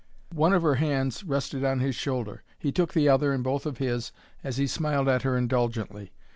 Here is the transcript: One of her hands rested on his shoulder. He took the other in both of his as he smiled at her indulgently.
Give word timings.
One 0.33 0.51
of 0.51 0.63
her 0.63 0.77
hands 0.81 1.23
rested 1.23 1.63
on 1.63 1.79
his 1.79 1.93
shoulder. 1.93 2.41
He 2.57 2.71
took 2.71 2.93
the 2.93 3.07
other 3.07 3.31
in 3.31 3.43
both 3.43 3.67
of 3.67 3.77
his 3.77 4.11
as 4.43 4.57
he 4.57 4.65
smiled 4.65 5.07
at 5.07 5.21
her 5.21 5.37
indulgently. 5.37 6.11